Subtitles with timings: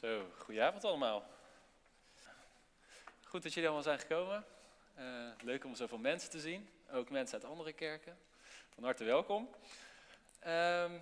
[0.00, 1.24] Zo, goedenavond allemaal.
[3.24, 4.44] Goed dat jullie allemaal zijn gekomen.
[4.94, 5.04] Eh,
[5.42, 8.18] leuk om zoveel mensen te zien, ook mensen uit andere kerken.
[8.74, 9.50] Van harte welkom.
[10.38, 10.98] Ehm,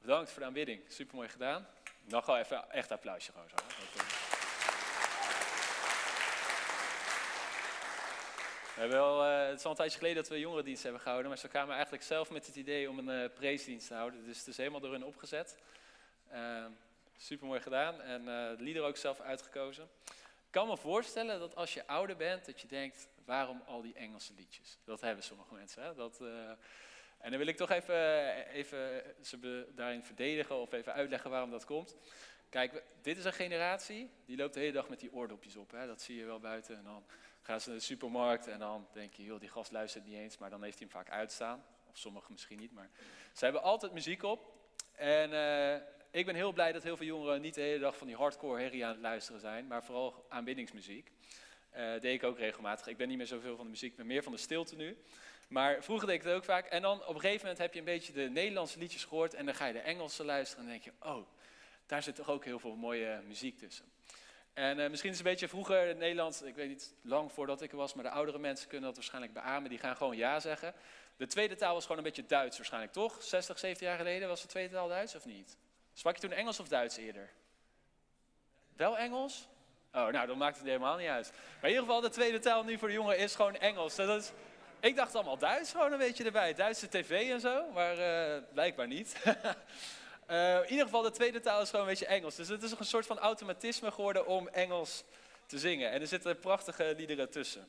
[0.00, 1.66] bedankt voor de aanbidding, super mooi gedaan.
[2.04, 3.54] Nog wel even echt applausje gewoon zo.
[3.56, 4.06] eh.
[8.74, 11.28] We hebben wel, eh, het is al een tijdje geleden dat we jongerendienst hebben gehouden,
[11.28, 14.24] maar ze kwamen eigenlijk zelf met het idee om een uh, preesdienst te houden.
[14.24, 15.56] Dus het is helemaal door hun opgezet.
[17.18, 19.88] Super mooi gedaan en uh, de lieder ook zelf uitgekozen.
[20.46, 23.94] Ik kan me voorstellen dat als je ouder bent, dat je denkt, waarom al die
[23.94, 24.78] Engelse liedjes?
[24.84, 25.82] Dat hebben sommige mensen.
[25.82, 25.94] Hè?
[25.94, 26.50] Dat, uh,
[27.18, 31.64] en dan wil ik toch even, even ze daarin verdedigen of even uitleggen waarom dat
[31.64, 31.96] komt.
[32.48, 35.70] Kijk, dit is een generatie, die loopt de hele dag met die oordopjes op.
[35.70, 35.86] Hè?
[35.86, 36.76] Dat zie je wel buiten.
[36.76, 37.04] En dan
[37.42, 40.38] gaan ze naar de supermarkt en dan denk je, joh, die gast luistert niet eens,
[40.38, 41.64] maar dan heeft hij hem vaak uitstaan.
[41.90, 42.90] Of sommigen misschien niet, maar
[43.32, 44.56] ze hebben altijd muziek op.
[44.94, 45.32] En
[46.10, 48.60] ik ben heel blij dat heel veel jongeren niet de hele dag van die hardcore
[48.60, 51.10] herrie aan het luisteren zijn, maar vooral aanbiddingsmuziek.
[51.76, 52.86] Uh, deed ik ook regelmatig.
[52.86, 54.96] Ik ben niet meer zoveel van de muziek, maar meer van de stilte nu.
[55.48, 56.66] Maar vroeger deed ik het ook vaak.
[56.66, 59.44] En dan op een gegeven moment heb je een beetje de Nederlandse liedjes gehoord en
[59.44, 61.26] dan ga je de Engelse luisteren en denk je, oh,
[61.86, 63.84] daar zit toch ook heel veel mooie muziek tussen.
[64.52, 67.62] En uh, misschien is het een beetje vroeger in Nederland, ik weet niet lang voordat
[67.62, 70.40] ik er was, maar de oudere mensen kunnen dat waarschijnlijk beamen, die gaan gewoon ja
[70.40, 70.74] zeggen.
[71.16, 73.22] De tweede taal was gewoon een beetje Duits waarschijnlijk, toch?
[73.22, 75.56] 60, 70 jaar geleden was de tweede taal Duits of niet?
[75.98, 77.30] Sprak je toen Engels of Duits eerder?
[78.76, 79.48] Wel Engels?
[79.92, 81.32] Oh, nou, dan maakt het helemaal niet uit.
[81.32, 83.94] Maar in ieder geval, de tweede taal nu voor de jongen is gewoon Engels.
[83.94, 84.32] Dat is,
[84.80, 86.54] ik dacht allemaal Duits gewoon een beetje erbij.
[86.54, 89.16] Duitse tv en zo, maar uh, blijkbaar niet.
[89.24, 92.34] uh, in ieder geval, de tweede taal is gewoon een beetje Engels.
[92.34, 95.04] Dus het is een soort van automatisme geworden om Engels
[95.46, 95.90] te zingen.
[95.90, 97.68] En er zitten prachtige liederen tussen.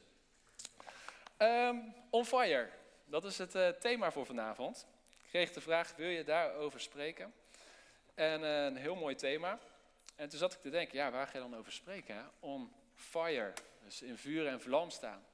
[1.38, 2.70] Um, on Fire,
[3.06, 4.88] dat is het uh, thema voor vanavond.
[5.24, 7.34] Ik kreeg de vraag, wil je daarover spreken?
[8.20, 9.60] En uh, een heel mooi thema.
[10.16, 12.16] En toen zat ik te denken, ja, waar ga je dan over spreken?
[12.16, 12.22] Hè?
[12.40, 13.54] On fire,
[13.84, 15.26] dus in vuur en vlam staan.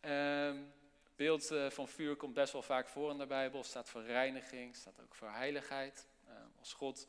[0.00, 0.72] Um,
[1.16, 3.64] beeld uh, van vuur komt best wel vaak voor in de Bijbel.
[3.64, 6.06] staat voor reiniging, staat ook voor heiligheid.
[6.28, 7.08] Uh, als God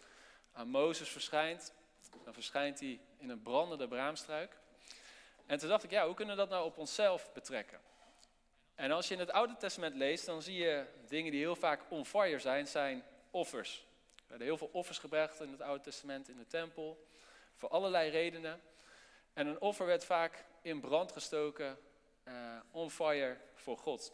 [0.52, 1.74] aan Mozes verschijnt,
[2.24, 4.58] dan verschijnt hij in een brandende braamstruik.
[5.46, 7.80] En toen dacht ik, ja, hoe kunnen we dat nou op onszelf betrekken?
[8.76, 11.82] En als je in het Oude Testament leest, dan zie je dingen die heel vaak
[11.90, 13.87] on fire zijn, zijn offers.
[14.28, 17.08] Er werden heel veel offers gebracht in het Oude Testament in de tempel,
[17.56, 18.62] voor allerlei redenen.
[19.34, 21.78] En een offer werd vaak in brand gestoken,
[22.24, 22.34] uh,
[22.72, 24.14] on fire voor God.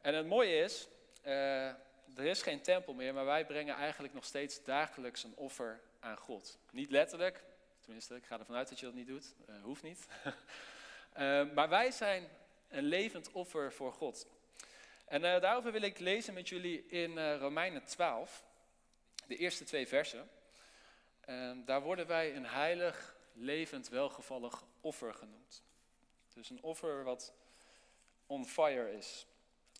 [0.00, 0.88] En het mooie is,
[1.24, 5.80] uh, er is geen tempel meer, maar wij brengen eigenlijk nog steeds dagelijks een offer
[6.00, 6.58] aan God.
[6.70, 7.44] Niet letterlijk,
[7.80, 10.06] tenminste, ik ga ervan uit dat je dat niet doet, uh, hoeft niet.
[11.54, 12.28] maar wij zijn
[12.68, 14.26] een levend offer voor God.
[15.04, 18.46] En daarover wil ik lezen met jullie in Romeinen 12
[19.28, 20.30] de eerste twee versen.
[21.20, 25.62] En daar worden wij een heilig, levend, welgevallig offer genoemd.
[26.34, 27.34] Dus een offer wat
[28.26, 29.26] on fire is.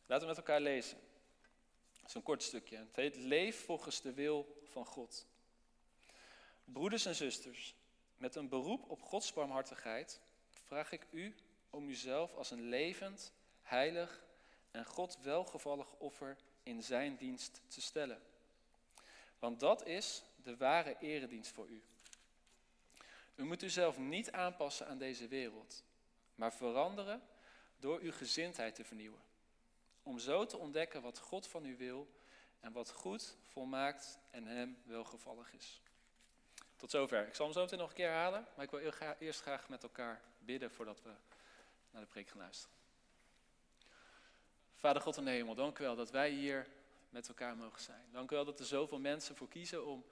[0.07, 0.99] Laten we met elkaar lezen.
[1.99, 2.77] Het is een kort stukje.
[2.77, 5.27] Het heet Leef volgens de wil van God.
[6.65, 7.75] Broeders en zusters,
[8.17, 10.21] met een beroep op Gods barmhartigheid
[10.51, 11.35] vraag ik u
[11.71, 13.33] om uzelf als een levend,
[13.63, 14.23] heilig
[14.71, 18.23] en God welgevallig offer in zijn dienst te stellen.
[19.39, 21.83] Want dat is de ware eredienst voor u.
[23.35, 25.85] U moet uzelf niet aanpassen aan deze wereld,
[26.35, 27.23] maar veranderen
[27.79, 29.21] door uw gezindheid te vernieuwen.
[30.03, 32.09] Om zo te ontdekken wat God van u wil
[32.61, 35.81] en wat goed, volmaakt en hem welgevallig is.
[36.77, 37.27] Tot zover.
[37.27, 39.83] Ik zal hem zo meteen nog een keer herhalen, maar ik wil eerst graag met
[39.83, 41.11] elkaar bidden voordat we
[41.91, 42.77] naar de preek gaan luisteren.
[44.75, 46.69] Vader God in de hemel, dank u wel dat wij hier
[47.09, 48.05] met elkaar mogen zijn.
[48.11, 50.05] Dank u wel dat er zoveel mensen voor kiezen om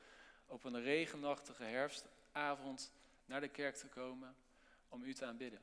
[0.46, 2.92] op een regenachtige herfstavond
[3.24, 4.36] naar de kerk te komen
[4.88, 5.60] om u te aanbidden.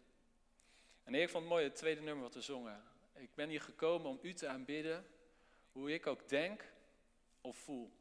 [1.03, 2.83] En ik vond het mooi het tweede nummer wat we zongen.
[3.13, 5.05] Ik ben hier gekomen om u te aanbidden,
[5.71, 6.63] hoe ik ook denk
[7.41, 7.91] of voel.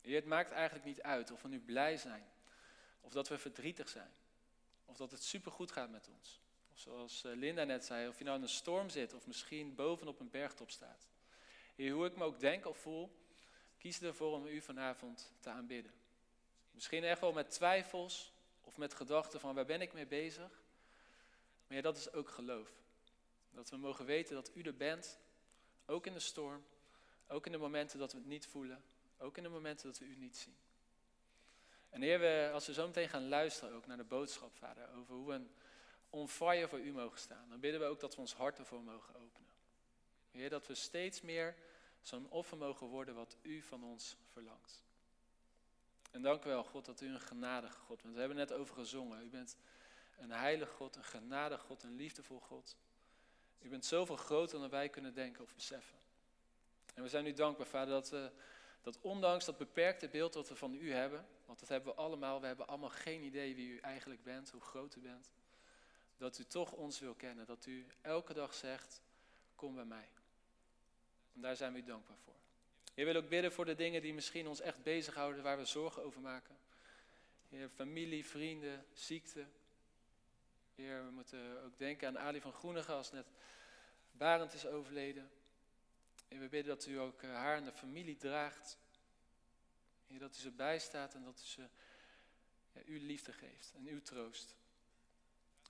[0.00, 2.26] Heer, het maakt eigenlijk niet uit of we nu blij zijn,
[3.00, 4.10] of dat we verdrietig zijn,
[4.84, 6.40] of dat het supergoed gaat met ons.
[6.72, 9.74] Of zoals eh, Linda net zei, of je nou in een storm zit of misschien
[9.74, 11.06] bovenop een bergtop staat.
[11.74, 13.10] Heer, hoe ik me ook denk of voel,
[13.78, 15.92] kies ervoor om u vanavond te aanbidden.
[16.70, 18.32] Misschien echt wel met twijfels
[18.62, 20.62] of met gedachten van waar ben ik mee bezig.
[21.66, 22.70] Maar ja, dat is ook geloof.
[23.50, 25.18] Dat we mogen weten dat u er bent,
[25.86, 26.64] ook in de storm,
[27.28, 28.84] ook in de momenten dat we het niet voelen,
[29.18, 30.56] ook in de momenten dat we u niet zien.
[31.90, 35.14] En Heer, we, als we zo meteen gaan luisteren ook naar de boodschap, Vader, over
[35.14, 35.40] hoe we
[36.10, 38.82] on fire voor u mogen staan, dan bidden we ook dat we ons hart ervoor
[38.82, 39.43] mogen openen.
[40.38, 41.54] Heer, dat we steeds meer
[42.00, 44.84] zo'n offer mogen worden wat u van ons verlangt.
[46.10, 48.14] En dank u wel, God, dat u een genadige God bent.
[48.14, 49.24] We hebben net over gezongen.
[49.24, 49.56] U bent
[50.16, 52.76] een heilige God, een genadige God, een liefdevol God.
[53.60, 55.98] U bent zoveel groter dan wij kunnen denken of beseffen.
[56.94, 58.30] En we zijn u dankbaar, Vader, dat, we,
[58.82, 62.40] dat ondanks dat beperkte beeld dat we van u hebben, want dat hebben we allemaal,
[62.40, 65.32] we hebben allemaal geen idee wie u eigenlijk bent, hoe groot u bent,
[66.16, 69.02] dat u toch ons wil kennen, dat u elke dag zegt,
[69.54, 70.08] kom bij mij.
[71.34, 72.34] En daar zijn we u dankbaar voor.
[72.94, 76.02] Je wil ook bidden voor de dingen die misschien ons echt bezighouden, waar we zorgen
[76.02, 76.56] over maken.
[77.48, 79.46] Heer, familie, vrienden, ziekte.
[80.74, 83.26] Heer, we moeten ook denken aan Ali van Groenige als net
[84.12, 85.30] Barend is overleden.
[86.28, 88.78] En we bidden dat u ook eh, haar en de familie draagt.
[90.06, 91.68] Heer, dat u ze bijstaat en dat u ze
[92.72, 94.56] ja, uw liefde geeft en uw troost.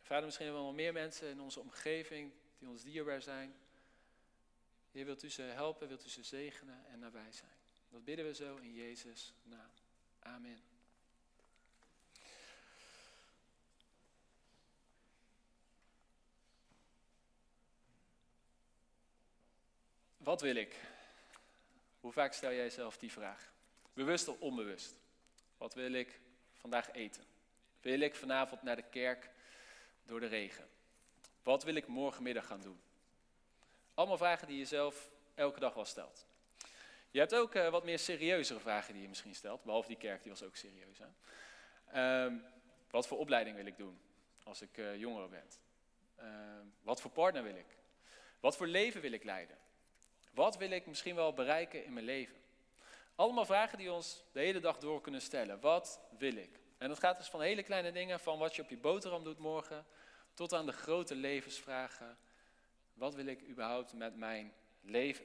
[0.00, 3.54] Vader, misschien hebben we nog meer mensen in onze omgeving die ons dierbaar zijn.
[4.94, 7.52] Heer, wilt u ze helpen, wilt u ze zegenen en nabij zijn.
[7.90, 9.70] Dat bidden we zo in Jezus' naam.
[10.18, 10.62] Amen.
[20.16, 20.80] Wat wil ik?
[22.00, 23.52] Hoe vaak stel jij jezelf die vraag?
[23.92, 24.98] Bewust of onbewust?
[25.56, 26.20] Wat wil ik
[26.52, 27.24] vandaag eten?
[27.80, 29.30] Wil ik vanavond naar de kerk
[30.04, 30.68] door de regen?
[31.42, 32.80] Wat wil ik morgenmiddag gaan doen?
[33.94, 36.26] Allemaal vragen die je zelf elke dag wel stelt.
[37.10, 40.22] Je hebt ook uh, wat meer serieuzere vragen die je misschien stelt, behalve die kerk,
[40.22, 40.98] die was ook serieus.
[40.98, 42.24] Hè?
[42.24, 42.44] Um,
[42.90, 44.00] wat voor opleiding wil ik doen
[44.42, 45.44] als ik uh, jonger ben?
[46.18, 46.26] Uh,
[46.82, 47.76] wat voor partner wil ik?
[48.40, 49.58] Wat voor leven wil ik leiden?
[50.32, 52.36] Wat wil ik misschien wel bereiken in mijn leven?
[53.14, 55.60] Allemaal vragen die ons de hele dag door kunnen stellen.
[55.60, 56.60] Wat wil ik?
[56.78, 59.38] En dat gaat dus van hele kleine dingen, van wat je op je boterham doet
[59.38, 59.86] morgen,
[60.34, 62.18] tot aan de grote levensvragen.
[62.94, 65.24] Wat wil ik überhaupt met mijn leven?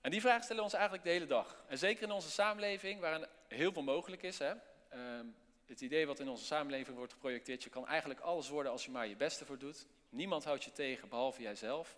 [0.00, 1.64] En die vragen stellen we ons eigenlijk de hele dag.
[1.68, 4.38] En zeker in onze samenleving, waarin heel veel mogelijk is.
[4.38, 4.52] Hè?
[4.54, 5.20] Uh,
[5.66, 8.90] het idee wat in onze samenleving wordt geprojecteerd, je kan eigenlijk alles worden als je
[8.90, 9.86] maar je beste voor doet.
[10.08, 11.96] Niemand houdt je tegen, behalve jijzelf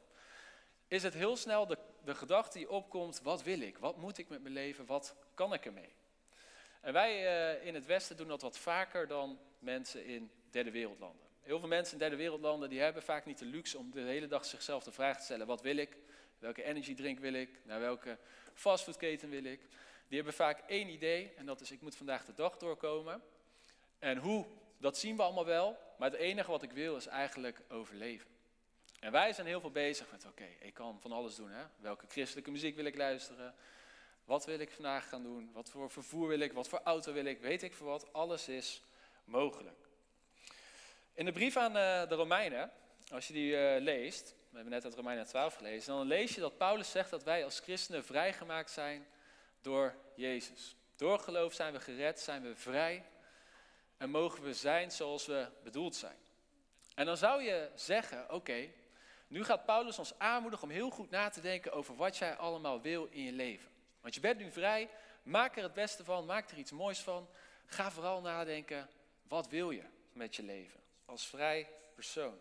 [0.91, 3.79] is het heel snel de, de gedachte die opkomt, wat wil ik?
[3.79, 4.87] Wat moet ik met mijn leven?
[4.87, 5.93] Wat kan ik ermee?
[6.81, 7.23] En wij
[7.59, 11.27] uh, in het Westen doen dat wat vaker dan mensen in derde wereldlanden.
[11.51, 14.27] Heel veel mensen in derde wereldlanden die hebben vaak niet de luxe om de hele
[14.27, 15.97] dag zichzelf de vraag te stellen, wat wil ik?
[16.39, 17.61] Welke energiedrink wil ik?
[17.65, 18.19] Naar welke
[18.55, 19.61] fastfoodketen wil ik?
[20.09, 23.23] Die hebben vaak één idee en dat is ik moet vandaag de dag doorkomen.
[23.99, 24.47] En hoe,
[24.79, 28.31] dat zien we allemaal wel, maar het enige wat ik wil is eigenlijk overleven.
[29.01, 31.51] En wij zijn heel veel bezig met, oké, ik kan van alles doen.
[31.51, 31.65] Hè?
[31.77, 33.55] Welke christelijke muziek wil ik luisteren?
[34.25, 35.51] Wat wil ik vandaag gaan doen?
[35.53, 36.53] Wat voor vervoer wil ik?
[36.53, 37.41] Wat voor auto wil ik?
[37.41, 38.13] Weet ik voor wat?
[38.13, 38.83] Alles is
[39.25, 39.90] mogelijk.
[41.15, 42.71] In de brief aan eh, de Romeinen,
[43.13, 46.41] als je die uh, leest, we hebben net uit Romeinen 12 gelezen, dan lees je
[46.41, 49.07] dat Paulus zegt dat wij als christenen vrijgemaakt zijn
[49.61, 50.77] door Jezus.
[50.97, 53.05] Door geloof zijn we gered, zijn we vrij
[53.97, 56.17] en mogen we zijn zoals we bedoeld zijn.
[56.95, 58.69] En dan zou je zeggen, oké,
[59.29, 62.81] nu gaat Paulus ons aanmoedigen om heel goed na te denken over wat jij allemaal
[62.81, 63.71] wil in je leven.
[64.01, 64.91] Want je bent nu vrij,
[65.23, 67.29] maak er het beste van, maak er iets moois van.
[67.67, 68.89] Ga vooral nadenken,
[69.29, 70.80] wat wil je met je leven
[71.11, 72.39] als vrij persoon?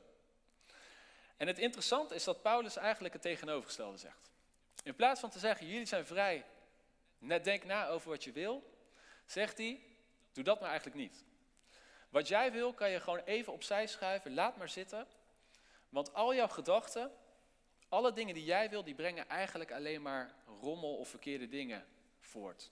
[1.38, 4.30] En het interessante is dat Paulus eigenlijk het tegenovergestelde zegt.
[4.84, 6.46] In plaats van te zeggen, jullie zijn vrij,
[7.18, 8.78] net denk na over wat je wil,
[9.26, 9.84] zegt hij,
[10.34, 11.24] doe dat maar eigenlijk niet.
[12.10, 15.08] Wat jij wil, kan je gewoon even opzij schuiven, laat maar zitten.
[15.90, 17.12] Want al jouw gedachten,
[17.90, 21.88] alle dingen die jij wil, die brengen eigenlijk alleen maar rommel of verkeerde dingen
[22.20, 22.72] voort.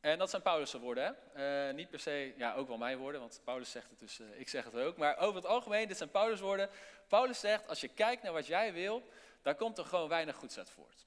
[0.00, 1.16] En dat zijn Paulus' woorden.
[1.32, 1.68] Hè?
[1.68, 4.40] Uh, niet per se, ja, ook wel mijn woorden, want Paulus zegt het dus, uh,
[4.40, 4.96] ik zeg het ook.
[4.96, 6.70] Maar over het algemeen, dit zijn Paulus' woorden.
[7.08, 9.02] Paulus zegt, als je kijkt naar wat jij wil,
[9.42, 11.06] daar komt er gewoon weinig goeds uit voort.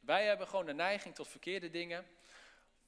[0.00, 2.06] Wij hebben gewoon de neiging tot verkeerde dingen.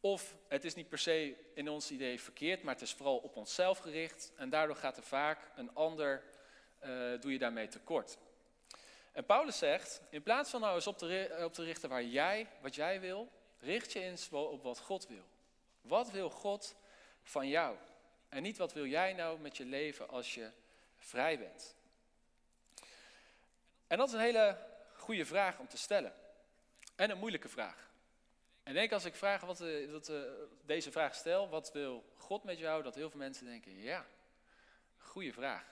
[0.01, 3.37] Of het is niet per se in ons idee verkeerd, maar het is vooral op
[3.37, 4.33] onszelf gericht.
[4.37, 6.23] En daardoor gaat er vaak een ander
[6.85, 8.19] uh, doe je daarmee tekort.
[9.13, 12.47] En Paulus zegt, in plaats van nou eens op te, op te richten waar jij,
[12.61, 13.29] wat jij wil,
[13.61, 15.25] richt je eens op wat God wil.
[15.81, 16.77] Wat wil God
[17.23, 17.77] van jou?
[18.29, 20.51] En niet wat wil jij nou met je leven als je
[20.97, 21.77] vrij bent?
[23.87, 24.59] En dat is een hele
[24.93, 26.13] goede vraag om te stellen.
[26.95, 27.91] En een moeilijke vraag.
[28.63, 29.59] En ik denk als ik vraag wat,
[29.91, 30.21] dat, uh,
[30.65, 34.07] deze vraag stel, wat wil God met jou, dat heel veel mensen denken, ja,
[34.99, 35.65] goede vraag.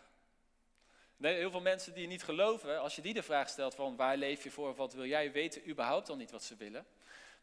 [1.16, 4.16] Nee, heel veel mensen die niet geloven, als je die de vraag stelt van waar
[4.16, 6.86] leef je voor, wat wil jij, weten überhaupt al niet wat ze willen.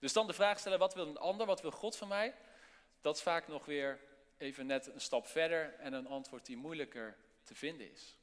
[0.01, 2.35] Dus dan de vraag stellen, wat wil een ander, wat wil God van mij?
[3.01, 3.99] Dat is vaak nog weer
[4.37, 8.17] even net een stap verder en een antwoord die moeilijker te vinden is.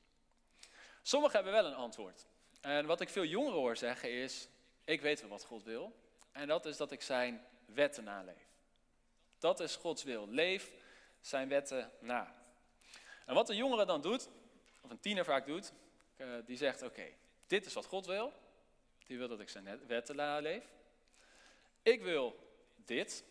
[1.02, 2.26] Sommigen hebben wel een antwoord.
[2.61, 4.49] En wat ik veel jongeren hoor zeggen is,
[4.85, 5.97] ik weet wel wat God wil.
[6.32, 8.49] En dat is dat ik zijn wetten naleef.
[9.38, 10.28] Dat is Gods wil.
[10.28, 10.73] Leef
[11.20, 12.35] zijn wetten na.
[13.26, 14.28] En wat de jongere dan doet,
[14.80, 15.73] of een tiener vaak doet,
[16.16, 17.06] uh, die zegt: Oké,
[17.47, 18.32] dit is wat God wil.
[19.06, 20.64] Die wil dat ik zijn wetten naleef.
[21.88, 22.37] Ik wil
[22.76, 23.25] dit.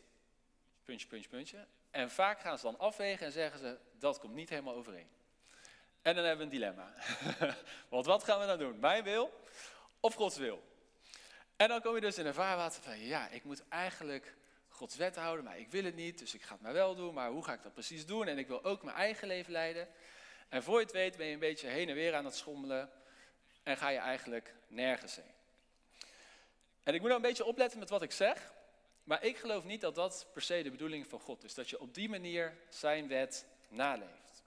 [0.86, 1.68] Puntje, puntje, puntje.
[1.92, 5.08] En vaak gaan ze dan afwegen en zeggen ze: Dat komt niet helemaal overeen.
[6.02, 6.94] En dan hebben we een dilemma.
[7.90, 8.80] Want wat gaan we dan doen?
[8.80, 9.40] Mijn wil
[10.00, 10.64] of Gods wil?
[11.56, 14.36] En dan kom je dus in een vaarwater van: Ja, ik moet eigenlijk
[14.70, 17.14] Gods wet houden, maar ik wil het niet, dus ik ga het maar wel doen.
[17.14, 18.28] Maar hoe ga ik dat precies doen?
[18.28, 19.88] En ik wil ook mijn eigen leven leiden.
[20.50, 22.90] En voor je het weet ben je een beetje heen en weer aan het schommelen
[23.64, 25.36] en ga je eigenlijk nergens heen.
[26.88, 28.54] En ik moet nou een beetje opletten met wat ik zeg,
[29.04, 31.54] maar ik geloof niet dat dat per se de bedoeling van God is.
[31.54, 34.44] Dat je op die manier zijn wet naleeft.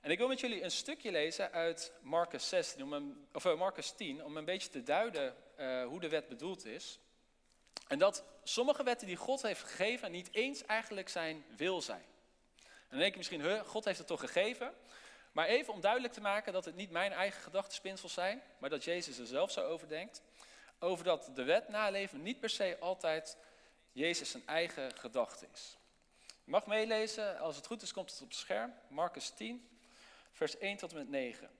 [0.00, 3.56] En ik wil met jullie een stukje lezen uit Marcus, 16, om een, of uh,
[3.56, 6.98] Marcus 10, om een beetje te duiden uh, hoe de wet bedoeld is.
[7.88, 12.04] En dat sommige wetten die God heeft gegeven niet eens eigenlijk zijn wil zijn.
[12.62, 14.74] En dan denk je misschien, God heeft het toch gegeven?
[15.32, 18.84] Maar even om duidelijk te maken dat het niet mijn eigen gedachtenspinsels zijn, maar dat
[18.84, 20.22] Jezus er zelf zo over denkt.
[20.84, 23.36] Over dat de wet naleven niet per se altijd
[23.92, 25.76] Jezus zijn eigen gedachte is.
[26.26, 28.74] Je mag meelezen, als het goed is komt het op het scherm.
[28.88, 29.68] Marcus 10,
[30.32, 31.50] vers 1 tot en met 9.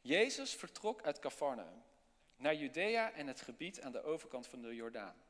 [0.00, 1.82] Jezus vertrok uit Cafarnaum
[2.36, 5.22] naar Judea en het gebied aan de overkant van de Jordaan.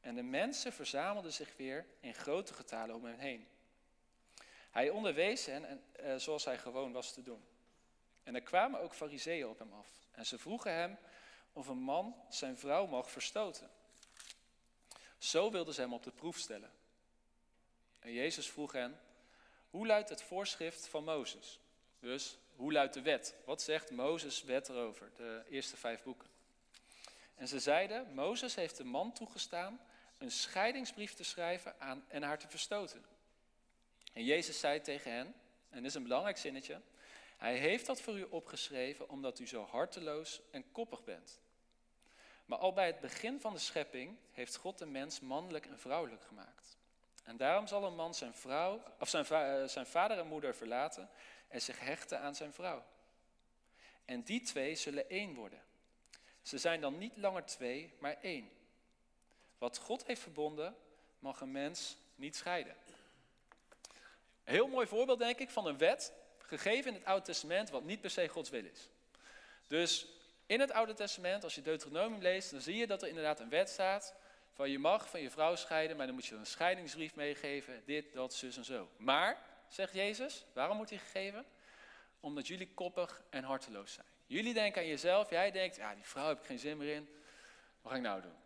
[0.00, 3.48] En de mensen verzamelden zich weer in grote getalen om hem heen.
[4.70, 7.44] Hij onderwees hen en, uh, zoals hij gewoon was te doen.
[8.22, 9.88] En er kwamen ook fariseeën op hem af.
[10.10, 10.98] En ze vroegen hem
[11.52, 13.70] of een man zijn vrouw mag verstoten.
[15.18, 16.70] Zo wilden ze hem op de proef stellen.
[17.98, 19.00] En Jezus vroeg hen,
[19.70, 21.60] hoe luidt het voorschrift van Mozes?
[21.98, 23.34] Dus, hoe luidt de wet?
[23.44, 26.28] Wat zegt Mozes wet erover, de eerste vijf boeken?
[27.34, 29.80] En ze zeiden, Mozes heeft de man toegestaan
[30.18, 33.04] een scheidingsbrief te schrijven aan, en haar te verstoten.
[34.12, 35.34] En Jezus zei tegen hen,
[35.68, 36.80] en dit is een belangrijk zinnetje,
[37.40, 41.40] hij heeft dat voor u opgeschreven omdat u zo harteloos en koppig bent.
[42.44, 46.22] Maar al bij het begin van de schepping heeft God de mens mannelijk en vrouwelijk
[46.22, 46.78] gemaakt.
[47.24, 51.10] En daarom zal een man zijn, vrouw, of zijn, eh, zijn vader en moeder verlaten
[51.48, 52.84] en zich hechten aan zijn vrouw.
[54.04, 55.62] En die twee zullen één worden.
[56.42, 58.50] Ze zijn dan niet langer twee, maar één.
[59.58, 60.76] Wat God heeft verbonden,
[61.18, 62.76] mag een mens niet scheiden.
[64.44, 66.12] Heel mooi voorbeeld, denk ik, van een wet,
[66.58, 68.88] gegeven in het Oude Testament, wat niet per se Gods wil is.
[69.66, 70.06] Dus
[70.46, 73.48] in het Oude Testament, als je Deuteronomium leest, dan zie je dat er inderdaad een
[73.48, 74.14] wet staat
[74.52, 78.12] van je mag van je vrouw scheiden, maar dan moet je een scheidingsbrief meegeven, dit,
[78.12, 78.88] dat, zus en zo.
[78.96, 81.44] Maar, zegt Jezus, waarom wordt die gegeven?
[82.20, 84.06] Omdat jullie koppig en harteloos zijn.
[84.26, 87.08] Jullie denken aan jezelf, jij denkt, ja, die vrouw heb ik geen zin meer in,
[87.82, 88.36] wat ga ik nou doen?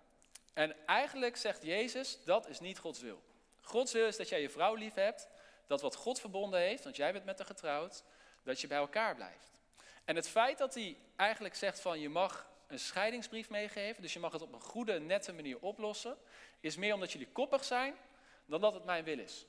[0.52, 3.23] En eigenlijk zegt Jezus, dat is niet Gods wil.
[3.61, 5.28] Gods wil is dat jij je vrouw lief hebt,
[5.66, 8.04] dat wat God verbonden heeft, want jij bent met haar getrouwd,
[8.42, 9.52] dat je bij elkaar blijft.
[10.04, 14.18] En het feit dat hij eigenlijk zegt van je mag een scheidingsbrief meegeven, dus je
[14.18, 16.16] mag het op een goede, nette manier oplossen,
[16.61, 17.94] is meer omdat jullie koppig zijn
[18.47, 19.47] dan dat het mijn wil is.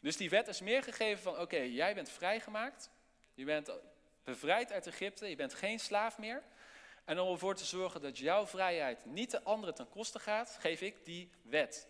[0.00, 2.90] Dus die wet is meer gegeven van oké, jij bent vrijgemaakt,
[3.34, 3.70] je bent
[4.24, 6.42] bevrijd uit Egypte, je bent geen slaaf meer.
[7.04, 10.80] En om ervoor te zorgen dat jouw vrijheid niet de anderen ten koste gaat, geef
[10.80, 11.88] ik die wet.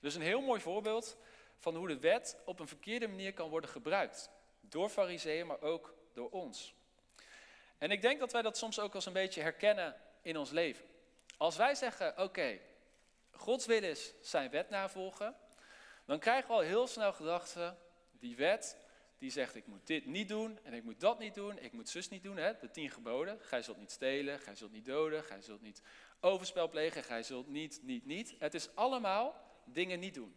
[0.00, 1.16] Dus een heel mooi voorbeeld
[1.60, 4.30] van hoe de wet op een verkeerde manier kan worden gebruikt.
[4.60, 6.74] Door fariseeën, maar ook door ons.
[7.78, 10.84] En ik denk dat wij dat soms ook als een beetje herkennen in ons leven.
[11.36, 12.58] Als wij zeggen, oké,
[13.30, 15.36] Gods wil is zijn wet navolgen,
[16.04, 17.78] dan krijgen we al heel snel gedachten,
[18.10, 18.76] die wet,
[19.18, 21.88] die zegt ik moet dit niet doen en ik moet dat niet doen, ik moet
[21.88, 22.58] zus niet doen, hè?
[22.58, 23.38] de tien geboden.
[23.40, 25.82] Gij zult niet stelen, gij zult niet doden, gij zult niet
[26.20, 28.34] overspel plegen, gij zult niet, niet, niet.
[28.38, 30.34] Het is allemaal dingen niet doen.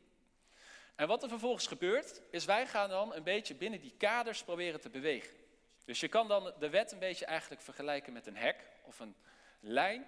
[0.95, 4.81] En wat er vervolgens gebeurt, is wij gaan dan een beetje binnen die kaders proberen
[4.81, 5.35] te bewegen.
[5.85, 9.15] Dus je kan dan de wet een beetje eigenlijk vergelijken met een hek of een
[9.59, 10.07] lijn.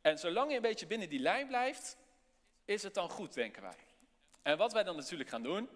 [0.00, 1.96] En zolang je een beetje binnen die lijn blijft,
[2.64, 3.76] is het dan goed, denken wij.
[4.42, 5.68] En wat wij dan natuurlijk gaan doen,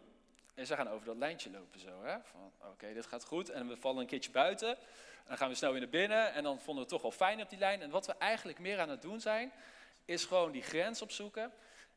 [0.54, 2.04] is we gaan over dat lijntje lopen zo.
[2.04, 2.16] Hè?
[2.23, 3.50] Van oké, dit gaat goed.
[3.50, 4.68] En we vallen een keertje buiten.
[4.68, 6.33] En dan gaan we snel weer naar binnen.
[6.33, 7.83] En dan vonden we het toch wel fijn op die lijn.
[7.83, 9.52] En wat we eigenlijk meer aan het doen zijn,
[10.04, 11.52] is gewoon die grens opzoeken.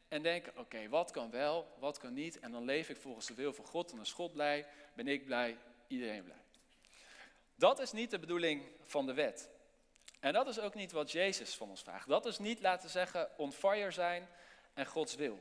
[0.10, 2.40] En denken, oké, wat kan wel, wat kan niet.
[2.40, 3.90] En dan leef ik volgens de wil van God.
[3.90, 6.44] Dan is God blij, ben ik blij, iedereen blij.
[7.56, 9.50] Dat is niet de bedoeling van de wet.
[10.20, 12.08] En dat is ook niet wat Jezus van ons vraagt.
[12.08, 14.28] Dat is niet, laten zeggen, on fire zijn
[14.74, 15.40] en Gods wil.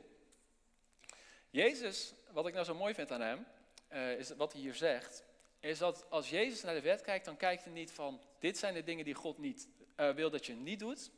[1.49, 3.45] Jezus, wat ik nou zo mooi vind aan hem,
[3.91, 5.23] uh, is wat hij hier zegt,
[5.59, 8.73] is dat als Jezus naar de wet kijkt, dan kijkt hij niet van, dit zijn
[8.73, 11.11] de dingen die God niet uh, wil dat je niet doet.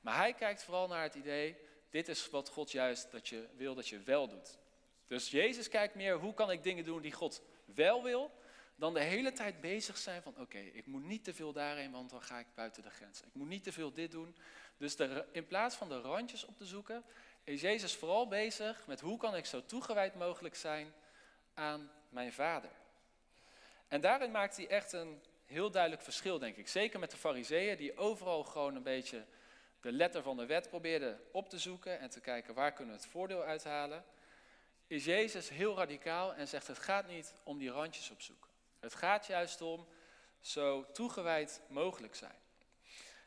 [0.00, 1.56] Maar hij kijkt vooral naar het idee,
[1.90, 4.58] dit is wat God juist dat je wil dat je wel doet.
[5.06, 8.30] Dus Jezus kijkt meer, hoe kan ik dingen doen die God wel wil,
[8.76, 12.10] dan de hele tijd bezig zijn van, oké, ik moet niet te veel daarheen, want
[12.10, 13.20] dan ga ik buiten de grens.
[13.20, 14.36] Ik moet niet te veel dit doen.
[14.76, 14.96] Dus
[15.32, 17.04] in plaats van de randjes op te zoeken,
[17.44, 20.92] is Jezus vooral bezig met hoe kan ik zo toegewijd mogelijk zijn
[21.54, 22.70] aan mijn vader.
[23.88, 26.68] En daarin maakt hij echt een heel duidelijk verschil, denk ik.
[26.68, 29.24] Zeker met de fariseeën, die overal gewoon een beetje
[29.80, 33.00] de letter van de wet probeerden op te zoeken en te kijken waar kunnen we
[33.00, 34.04] het voordeel uithalen.
[34.86, 38.50] Is Jezus heel radicaal en zegt het gaat niet om die randjes opzoeken.
[38.80, 39.86] Het gaat juist om
[40.40, 42.36] zo toegewijd mogelijk zijn.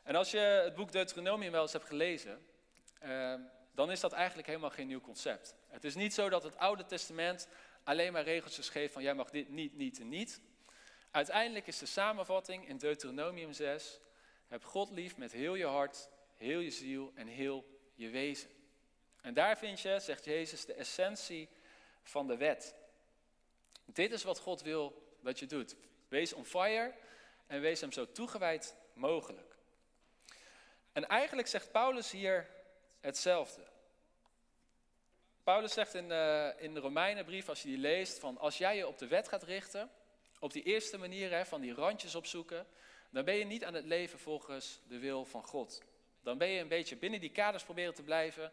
[0.02, 2.46] En als je het boek Deuteronomium wel eens hebt gelezen,
[3.02, 3.34] uh,
[3.74, 5.54] dan is dat eigenlijk helemaal geen nieuw concept.
[5.68, 7.48] Het is niet zo dat het Oude Testament
[7.84, 10.40] alleen maar regeltjes geeft van jij mag dit niet, niet en niet.
[11.10, 14.00] Uiteindelijk is de samenvatting in Deuteronomium 6,
[14.48, 16.08] heb God lief met heel je hart,
[16.42, 18.50] heel je ziel en heel je wezen.
[19.20, 21.48] En daar vind je, zegt Jezus, de essentie
[22.02, 22.74] van de wet.
[23.84, 25.76] Dit is wat God wil dat je doet.
[26.08, 26.94] Wees on fire
[27.46, 29.56] en wees hem zo toegewijd mogelijk.
[30.92, 32.50] En eigenlijk zegt Paulus hier
[33.00, 33.62] hetzelfde.
[35.42, 38.86] Paulus zegt in de, in de Romeinenbrief, als je die leest, van als jij je
[38.86, 39.90] op de wet gaat richten,
[40.38, 42.66] op die eerste manier hè, van die randjes opzoeken,
[43.10, 45.82] dan ben je niet aan het leven volgens de wil van God.
[46.22, 48.52] Dan ben je een beetje binnen die kaders proberen te blijven,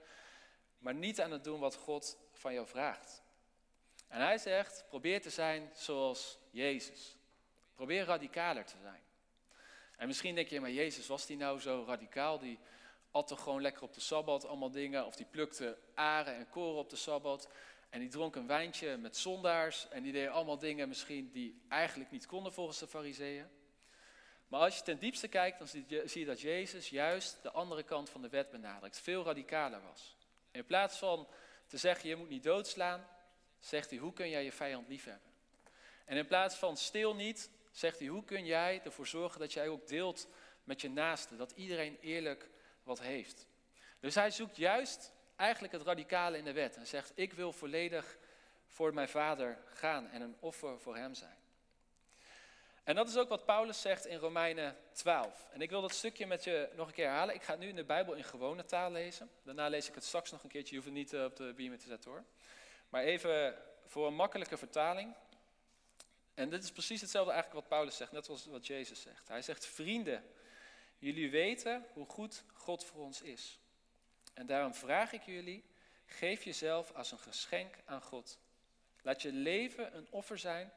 [0.78, 3.24] maar niet aan het doen wat God van jou vraagt.
[4.08, 7.18] En hij zegt, probeer te zijn zoals Jezus.
[7.76, 9.02] Probeer radicaler te zijn.
[9.98, 12.40] En misschien denk je, maar Jezus, was die nou zo radicaal?
[12.40, 12.60] Die
[13.12, 15.06] at toch gewoon lekker op de Sabbat allemaal dingen.
[15.06, 17.50] Of die plukte aren en koren op de Sabbat.
[17.90, 19.88] En die dronk een wijntje met zondaars.
[19.90, 23.48] En die deed allemaal dingen misschien die eigenlijk niet konden volgens de fariseeën.
[24.50, 28.10] Maar als je ten diepste kijkt, dan zie je, dat Jezus juist de andere kant
[28.10, 29.00] van de wet benadrukt.
[29.00, 30.16] Veel radicaler was.
[30.52, 31.28] In plaats van
[31.68, 33.08] te zeggen, je moet niet doodslaan,
[33.60, 35.32] zegt hij, hoe kun jij je vijand liefhebben?
[36.06, 39.68] En in plaats van stil niet, zegt hij, hoe kun jij ervoor zorgen dat jij
[39.68, 40.28] ook deelt
[40.64, 42.50] met je naaste, dat iedereen eerlijk
[42.84, 43.48] wat heeft.
[44.00, 48.18] Dus hij zoekt juist eigenlijk het radicale in de wet en zegt, ik wil volledig
[48.68, 51.38] voor mijn vader gaan en een offer voor hem zijn.
[52.90, 55.48] En dat is ook wat Paulus zegt in Romeinen 12.
[55.52, 57.36] En ik wil dat stukje met je nog een keer herhalen.
[57.36, 59.30] Ik ga het nu in de Bijbel in gewone taal lezen.
[59.44, 60.76] Daarna lees ik het straks nog een keertje.
[60.76, 62.24] Je hoeft het niet eh, op de beamer te zetten hoor.
[62.90, 65.16] Maar even voor een makkelijke vertaling.
[66.34, 69.28] En dit is precies hetzelfde eigenlijk wat Paulus zegt, net zoals wat Jezus zegt.
[69.28, 70.24] Hij zegt, vrienden,
[70.98, 73.60] jullie weten hoe goed God voor ons is.
[74.34, 75.66] En daarom vraag ik jullie,
[76.06, 78.40] geef jezelf als een geschenk aan God.
[79.02, 80.72] Laat je leven een offer zijn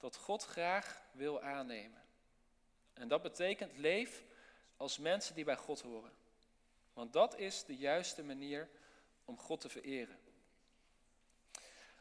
[0.00, 2.02] dat God graag wil aannemen.
[2.92, 4.24] En dat betekent leef
[4.76, 6.12] als mensen die bij God horen.
[6.92, 8.68] Want dat is de juiste manier
[9.24, 10.18] om God te vereren.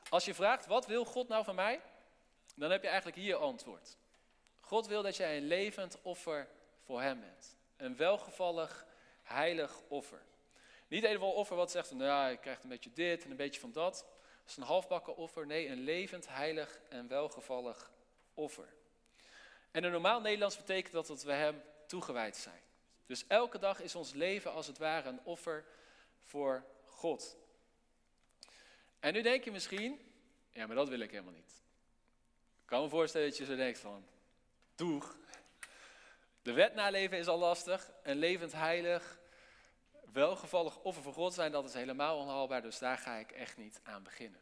[0.09, 1.81] Als je vraagt, wat wil God nou van mij?
[2.55, 3.97] Dan heb je eigenlijk hier antwoord.
[4.59, 6.47] God wil dat jij een levend offer
[6.85, 7.57] voor Hem bent.
[7.77, 8.85] Een welgevallig,
[9.23, 10.21] heilig offer.
[10.87, 13.71] Niet een offer wat zegt, nou je krijgt een beetje dit en een beetje van
[13.71, 14.05] dat.
[14.49, 15.45] Is een halfbakken offer.
[15.45, 17.91] Nee, een levend, heilig en welgevallig
[18.33, 18.73] offer.
[19.71, 22.61] En in normaal Nederlands betekent dat dat we Hem toegewijd zijn.
[23.05, 25.65] Dus elke dag is ons leven als het ware een offer
[26.23, 27.37] voor God.
[28.99, 30.13] En nu denk je misschien,
[30.51, 31.61] ja, maar dat wil ik helemaal niet.
[32.61, 34.05] Ik kan me voorstellen dat je zo denkt van,
[34.75, 35.17] doeg.
[36.41, 37.91] De wet naleven is al lastig.
[38.03, 39.18] Een levend heilig,
[40.13, 42.61] welgevallig offer voor God zijn, dat is helemaal onhaalbaar.
[42.61, 44.39] Dus daar ga ik echt niet aan beginnen.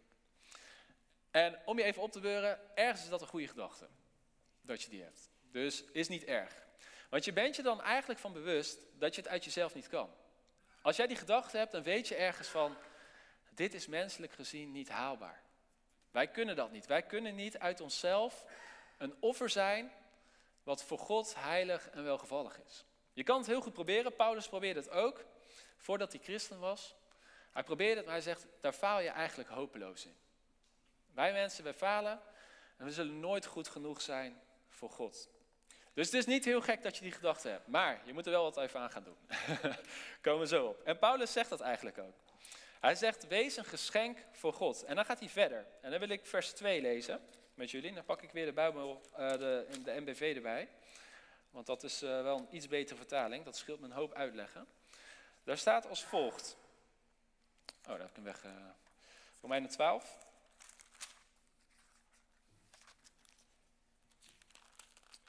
[1.31, 3.87] En om je even op te beuren, ergens is dat een goede gedachte.
[4.61, 5.29] Dat je die hebt.
[5.51, 6.65] Dus is niet erg.
[7.09, 10.09] Want je bent je dan eigenlijk van bewust dat je het uit jezelf niet kan.
[10.81, 12.75] Als jij die gedachte hebt, dan weet je ergens van,
[13.49, 15.43] dit is menselijk gezien niet haalbaar.
[16.11, 16.85] Wij kunnen dat niet.
[16.85, 18.45] Wij kunnen niet uit onszelf
[18.97, 19.91] een offer zijn
[20.63, 22.85] wat voor God heilig en welgevallig is.
[23.13, 24.15] Je kan het heel goed proberen.
[24.15, 25.25] Paulus probeerde het ook
[25.77, 26.95] voordat hij christen was.
[27.51, 30.15] Hij probeerde het, maar hij zegt, daar faal je eigenlijk hopeloos in.
[31.13, 32.21] Wij mensen, wij falen
[32.77, 35.29] en we zullen nooit goed genoeg zijn voor God.
[35.93, 37.67] Dus het is niet heel gek dat je die gedachte hebt.
[37.67, 39.17] Maar je moet er wel wat even aan gaan doen.
[40.21, 40.81] Komen we zo op.
[40.81, 42.13] En Paulus zegt dat eigenlijk ook.
[42.79, 44.83] Hij zegt, wees een geschenk voor God.
[44.83, 45.65] En dan gaat hij verder.
[45.81, 47.21] En dan wil ik vers 2 lezen
[47.53, 47.93] met jullie.
[47.93, 50.69] Dan pak ik weer de Bijbel, uh, de, de MBV erbij.
[51.49, 53.45] Want dat is uh, wel een iets betere vertaling.
[53.45, 54.67] Dat scheelt me een hoop uitleggen.
[55.47, 56.57] Daar staat als volgt.
[57.81, 58.43] Oh, daar heb ik hem weg.
[58.43, 58.51] Uh,
[59.41, 60.17] Romeinen 12.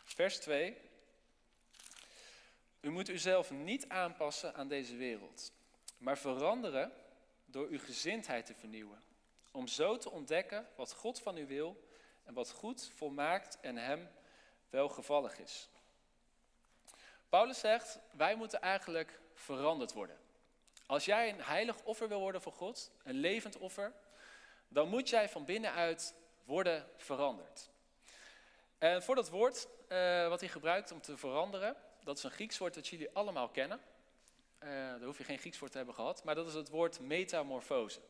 [0.05, 0.77] Vers 2.
[2.81, 5.53] U moet uzelf niet aanpassen aan deze wereld.
[5.99, 6.93] maar veranderen
[7.47, 9.03] door uw gezindheid te vernieuwen.
[9.51, 11.89] Om zo te ontdekken wat God van u wil
[12.25, 14.09] en wat goed, volmaakt en hem
[14.71, 15.69] welgevallig is.
[17.29, 20.19] Paulus zegt, wij moeten eigenlijk veranderd worden.
[20.87, 23.93] Als jij een heilig offer wil worden voor God, een levend offer,
[24.69, 27.71] dan moet jij van binnenuit worden veranderd.
[28.79, 32.59] En voor dat woord uh, wat hij gebruikt om te veranderen, dat is een Grieks
[32.59, 33.81] woord dat jullie allemaal kennen.
[34.63, 37.01] Uh, daar hoef je geen Grieks voor te hebben gehad, maar dat is het woord
[37.01, 38.01] metamorfose.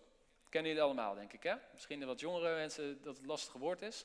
[0.41, 1.43] Dat kennen jullie allemaal, denk ik.
[1.43, 1.55] Hè?
[1.73, 4.05] Misschien de wat jongere mensen dat het lastige woord is.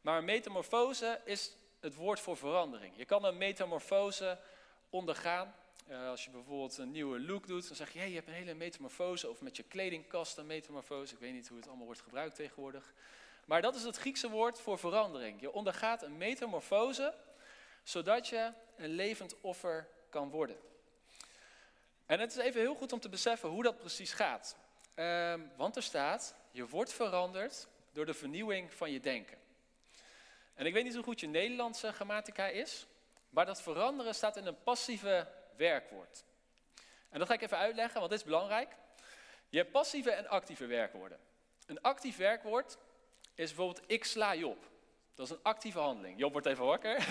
[0.00, 2.96] Maar metamorfose is het woord voor verandering.
[2.96, 4.38] Je kan een metamorfose
[4.90, 5.54] ondergaan.
[5.88, 8.34] Uh, als je bijvoorbeeld een nieuwe look doet, dan zeg je, hey, je hebt een
[8.34, 9.30] hele metamorfose.
[9.30, 11.14] Of met je kledingkast een metamorfose.
[11.14, 12.92] Ik weet niet hoe het allemaal wordt gebruikt tegenwoordig.
[13.44, 15.40] Maar dat is het Griekse woord voor verandering.
[15.40, 17.14] Je ondergaat een metamorfose,
[17.82, 20.56] zodat je een levend offer kan worden.
[22.06, 24.56] En het is even heel goed om te beseffen hoe dat precies gaat.
[24.94, 29.38] Uh, want er staat, je wordt veranderd door de vernieuwing van je denken.
[30.54, 32.86] En ik weet niet hoe goed je Nederlandse grammatica is,
[33.30, 36.24] maar dat veranderen staat in een passieve werkwoord.
[37.08, 38.76] En dat ga ik even uitleggen, want dit is belangrijk.
[39.48, 41.18] Je hebt passieve en actieve werkwoorden.
[41.66, 42.78] Een actief werkwoord
[43.34, 44.70] is bijvoorbeeld ik sla Job.
[45.14, 46.18] Dat is een actieve handeling.
[46.18, 47.06] Job wordt even wakker.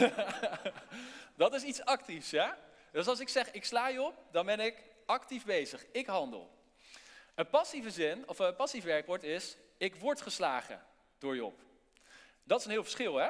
[1.36, 2.58] dat is iets actiefs, ja?
[2.92, 5.86] Dus als ik zeg ik sla Job, dan ben ik actief bezig.
[5.92, 6.52] Ik handel.
[7.36, 10.84] Een passieve zin, of een passief werkwoord is ik word geslagen
[11.18, 11.62] door Job.
[12.44, 13.30] Dat is een heel verschil, hè?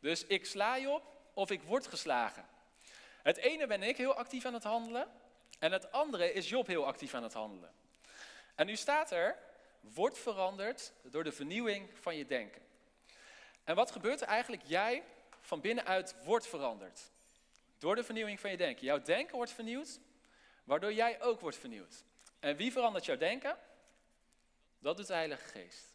[0.00, 1.02] Dus ik sla Job
[1.34, 2.46] of ik word geslagen.
[3.24, 5.08] Het ene ben ik heel actief aan het handelen
[5.58, 7.72] en het andere is Job heel actief aan het handelen.
[8.54, 9.38] En nu staat er,
[9.80, 12.62] wordt veranderd door de vernieuwing van je denken.
[13.64, 14.62] En wat gebeurt er eigenlijk?
[14.66, 15.02] Jij
[15.40, 17.00] van binnenuit wordt veranderd.
[17.78, 18.84] Door de vernieuwing van je denken.
[18.84, 20.00] Jouw denken wordt vernieuwd,
[20.64, 22.04] waardoor jij ook wordt vernieuwd.
[22.40, 23.56] En wie verandert jouw denken?
[24.78, 25.94] Dat doet de Heilige Geest.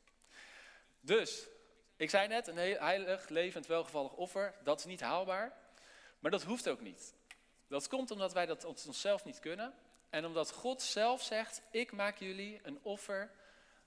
[1.00, 1.48] Dus,
[1.96, 5.58] ik zei net, een heilig, levend, welgevallig offer, dat is niet haalbaar.
[6.20, 7.18] Maar dat hoeft ook niet.
[7.70, 9.74] Dat komt omdat wij dat onszelf niet kunnen.
[10.10, 13.32] En omdat God zelf zegt, ik maak jullie een offer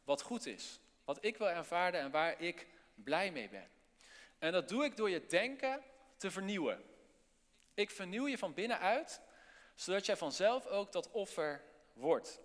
[0.04, 0.80] wat goed is.
[1.04, 3.68] Wat ik wil ervaren en waar ik blij mee ben.
[4.38, 5.82] En dat doe ik door je denken
[6.16, 6.84] te vernieuwen.
[7.74, 9.20] Ik vernieuw je van binnenuit,
[9.74, 12.40] zodat jij vanzelf ook dat offer wordt.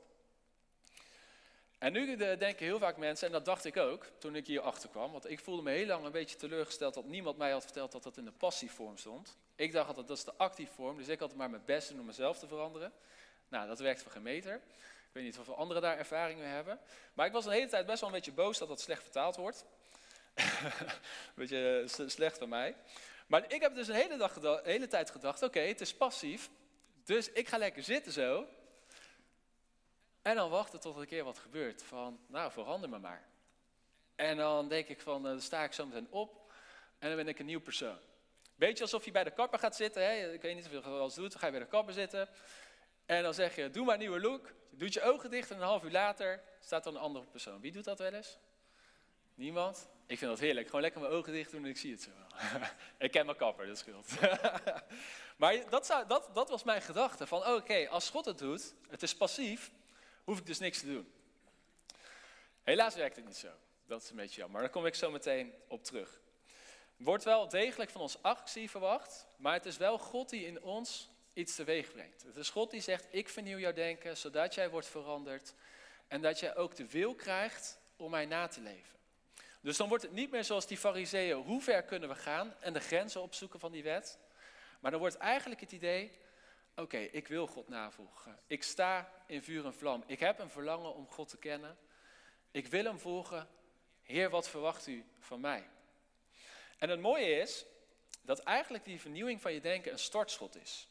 [1.77, 4.89] En nu denken heel vaak mensen, en dat dacht ik ook toen ik hier achter
[4.89, 7.91] kwam, want ik voelde me heel lang een beetje teleurgesteld dat niemand mij had verteld
[7.91, 9.37] dat dat in de passievorm stond.
[9.55, 12.05] Ik dacht altijd dat is de actief vorm, dus ik had maar mijn best om
[12.05, 12.91] mezelf te veranderen.
[13.47, 14.55] Nou, dat werkt voor geen meter.
[14.55, 16.79] Ik weet niet of anderen daar ervaring mee hebben.
[17.13, 19.35] Maar ik was een hele tijd best wel een beetje boos dat dat slecht vertaald
[19.35, 19.65] wordt.
[20.35, 22.75] een beetje slecht van mij.
[23.27, 26.49] Maar ik heb dus een hele, dag hele tijd gedacht, oké, het is passief.
[27.03, 28.47] Dus ik ga lekker zitten zo.
[30.27, 31.83] En dan wachten tot er een keer wat gebeurt.
[31.83, 33.27] Van, nou, verander me maar.
[34.15, 36.51] En dan denk ik van, eh, dan sta ik zo meteen op.
[36.99, 37.97] En dan ben ik een nieuw persoon.
[38.55, 40.03] Beetje alsof je bij de kapper gaat zitten.
[40.03, 40.33] Hè?
[40.33, 41.31] Ik weet niet of je dat wel eens doet.
[41.31, 42.29] Dan ga je bij de kapper zitten.
[43.05, 44.53] En dan zeg je, doe maar een nieuwe look.
[44.69, 47.61] Je doet je ogen dicht en een half uur later staat er een andere persoon.
[47.61, 48.37] Wie doet dat wel eens?
[49.35, 49.89] Niemand?
[50.07, 50.65] Ik vind dat heerlijk.
[50.65, 52.59] Gewoon lekker mijn ogen dicht doen en ik zie het zo wel.
[53.07, 54.07] ik ken mijn kapper, dat scheelt.
[55.37, 57.27] maar dat, zou, dat, dat was mijn gedachte.
[57.27, 59.71] Van oké, als God het doet, het is passief,
[60.27, 61.11] hoef ik dus niks te doen.
[62.63, 63.51] Helaas werkt het niet zo.
[63.85, 64.61] Dat is een beetje jammer.
[64.61, 66.19] Daar kom ik zo meteen op terug.
[66.97, 71.09] Wordt wel degelijk van ons actie verwacht, maar het is wel God die in ons
[71.33, 72.23] iets teweeg brengt.
[72.23, 75.53] Het is God die zegt, ik vernieuw jouw denken, zodat jij wordt veranderd
[76.07, 78.97] en dat jij ook de wil krijgt om mij na te leven.
[79.61, 82.73] Dus dan wordt het niet meer zoals die fariseeën, hoe ver kunnen we gaan en
[82.73, 84.19] de grenzen opzoeken van die wet.
[84.79, 86.11] Maar dan wordt eigenlijk het idee,
[86.77, 88.39] oké, ik wil God navolgen.
[88.47, 90.03] Ik sta in vuur en vlam.
[90.07, 91.77] Ik heb een verlangen om God te kennen.
[92.51, 93.47] Ik wil hem volgen.
[94.03, 95.69] Heer, wat verwacht u van mij?
[96.77, 97.65] En het mooie is
[98.21, 100.87] dat eigenlijk die vernieuwing van je denken een startschot is.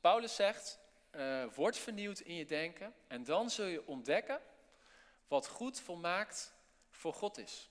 [0.00, 0.78] Paulus zegt,
[1.16, 4.40] uh, word vernieuwd in je denken en dan zul je ontdekken
[5.28, 6.54] wat goed volmaakt
[6.90, 7.68] voor God is.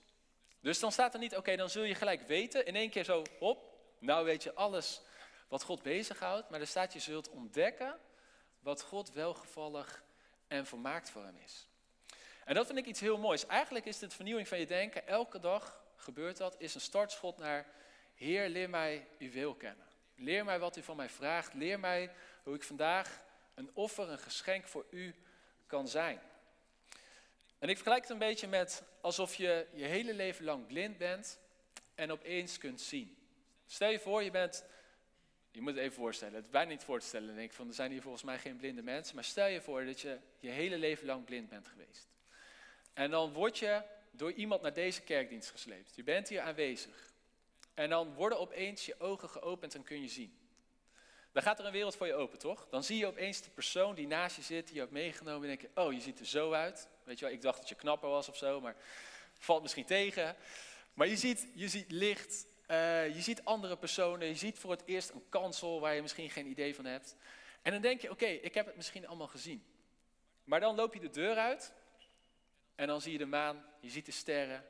[0.60, 3.22] Dus dan staat er niet, oké, dan zul je gelijk weten, in één keer zo,
[3.38, 5.02] hop, nou weet je alles
[5.48, 7.98] wat God bezighoudt, maar er staat, je zult ontdekken
[8.60, 10.02] wat God welgevallig
[10.48, 11.68] en volmaakt voor hem is.
[12.44, 13.46] En dat vind ik iets heel moois.
[13.46, 17.66] Eigenlijk is dit vernieuwing van je denken, elke dag gebeurt dat, is een startschot naar,
[18.14, 19.86] Heer, leer mij uw wil kennen.
[20.16, 21.54] Leer mij wat u van mij vraagt.
[21.54, 22.10] Leer mij
[22.42, 23.20] hoe ik vandaag
[23.54, 25.14] een offer, een geschenk voor u
[25.66, 26.20] kan zijn.
[27.58, 31.38] En ik vergelijk het een beetje met alsof je je hele leven lang blind bent
[31.94, 33.16] en opeens kunt zien.
[33.66, 34.64] Stel je voor, je bent
[35.54, 37.34] je moet het even voorstellen, het is bijna niet voor te stellen.
[37.34, 39.14] denk ik van, er zijn hier volgens mij geen blinde mensen.
[39.14, 42.08] Maar stel je voor dat je je hele leven lang blind bent geweest.
[42.92, 45.94] En dan word je door iemand naar deze kerkdienst gesleept.
[45.94, 47.12] Je bent hier aanwezig.
[47.74, 50.38] En dan worden opeens je ogen geopend en kun je zien.
[51.32, 52.66] Dan gaat er een wereld voor je open, toch?
[52.70, 55.42] Dan zie je opeens de persoon die naast je zit, die je hebt meegenomen.
[55.50, 56.88] En denk je, oh, je ziet er zo uit.
[57.04, 58.76] Weet je wel, ik dacht dat je knapper was of zo, maar
[59.38, 60.36] valt misschien tegen.
[60.94, 64.82] Maar je ziet, je ziet licht, uh, je ziet andere personen, je ziet voor het
[64.86, 67.16] eerst een kansel waar je misschien geen idee van hebt.
[67.62, 69.64] En dan denk je, oké, ik heb het misschien allemaal gezien.
[70.44, 71.72] Maar dan loop je de deur uit
[72.74, 74.64] en dan zie je de maan, je ziet de sterren,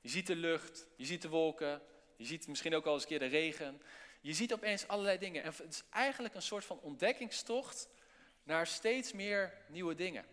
[0.00, 1.82] je ziet de lucht, je ziet de wolken,
[2.16, 3.82] je ziet misschien ook al eens een keer de regen.
[4.20, 5.42] Je ziet opeens allerlei dingen.
[5.42, 7.88] En het is eigenlijk een soort van ontdekkingstocht
[8.42, 10.24] naar steeds meer nieuwe dingen.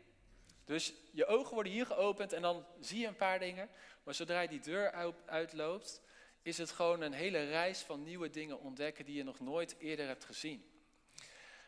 [0.65, 3.69] Dus je ogen worden hier geopend en dan zie je een paar dingen.
[4.03, 6.01] Maar zodra je die deur uitloopt,
[6.45, 10.07] is het gewoon een hele reis van nieuwe dingen ontdekken die je nog nooit eerder
[10.07, 10.65] hebt gezien.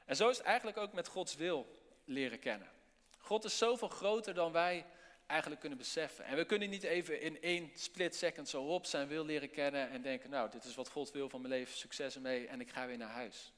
[0.06, 1.68] En zo is het eigenlijk ook met Gods wil
[2.06, 2.70] leren kennen.
[3.18, 4.86] God is zoveel groter dan wij
[5.26, 6.26] eigenlijk kunnen beseffen.
[6.26, 9.90] En we kunnen niet even in één split second zo op zijn wil leren kennen
[9.90, 12.70] en denken, nou, dit is wat God wil van mijn leven, succes ermee en ik
[12.70, 13.54] ga weer naar huis.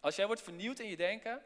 [0.00, 1.42] Als jij wordt vernieuwd in je denken,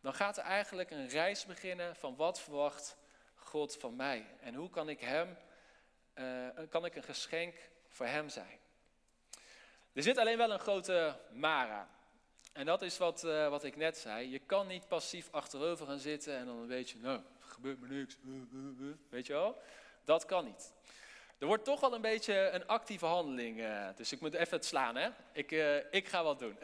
[0.00, 2.96] dan gaat er eigenlijk een reis beginnen van wat verwacht
[3.34, 5.36] God van mij en hoe kan ik hem,
[6.14, 7.54] uh, kan ik een geschenk
[7.98, 8.58] voor hem zijn.
[9.92, 11.88] Er zit alleen wel een grote Mara.
[12.52, 14.30] En dat is wat, uh, wat ik net zei.
[14.30, 18.18] Je kan niet passief achterover gaan zitten en dan weet je, nou, gebeurt me niks.
[19.08, 19.62] Weet je wel?
[20.04, 20.72] Dat kan niet.
[21.38, 23.66] Er wordt toch wel een beetje een actieve handeling.
[23.96, 25.10] Dus ik moet even het slaan, hè?
[25.32, 25.50] Ik,
[25.90, 26.58] ik ga wat doen.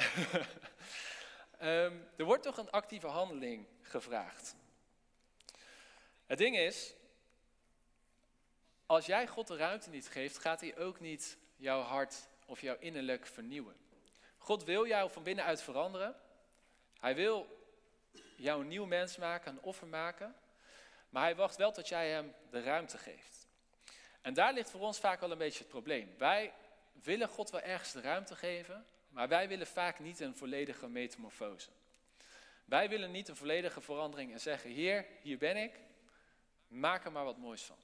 [1.62, 4.54] um, er wordt toch een actieve handeling gevraagd.
[6.26, 6.94] Het ding is,
[8.86, 12.76] als jij God de ruimte niet geeft, gaat hij ook niet jouw hart of jouw
[12.78, 13.76] innerlijk vernieuwen.
[14.38, 16.16] God wil jou van binnenuit veranderen.
[17.00, 17.62] Hij wil
[18.36, 20.34] jou een nieuw mens maken, een offer maken.
[21.08, 23.46] Maar hij wacht wel tot jij hem de ruimte geeft.
[24.20, 26.14] En daar ligt voor ons vaak wel een beetje het probleem.
[26.18, 26.52] Wij
[26.92, 31.70] willen God wel ergens de ruimte geven, maar wij willen vaak niet een volledige metamorfose.
[32.64, 35.80] Wij willen niet een volledige verandering en zeggen: Heer, hier ben ik,
[36.68, 37.78] maak er maar wat moois van.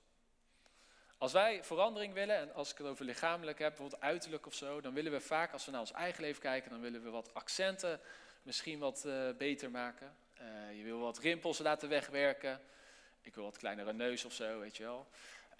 [1.20, 4.80] Als wij verandering willen, en als ik het over lichamelijk heb, bijvoorbeeld uiterlijk of zo,
[4.80, 7.35] dan willen we vaak, als we naar ons eigen leven kijken, dan willen we wat
[7.35, 8.00] accenten
[8.42, 10.16] misschien wat uh, beter maken.
[10.40, 12.61] Uh, je wil wat rimpels laten wegwerken.
[13.22, 15.09] Ik wil wat kleinere neus of zo, weet je wel.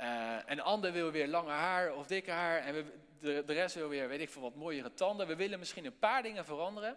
[0.01, 2.59] Uh, en de ander wil weer langer haar of dikke haar.
[2.59, 5.27] En de, de rest wil weer, weet ik veel, wat mooiere tanden.
[5.27, 6.97] We willen misschien een paar dingen veranderen.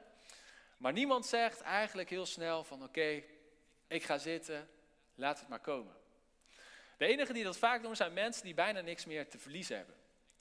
[0.78, 3.24] Maar niemand zegt eigenlijk heel snel van oké,
[3.88, 4.70] ik ga zitten,
[5.16, 6.02] laat het maar komen.
[7.04, 9.96] De enige die dat vaak doen zijn mensen die bijna niks meer te verliezen hebben.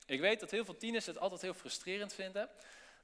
[0.07, 2.48] Ik weet dat heel veel tieners het altijd heel frustrerend vinden.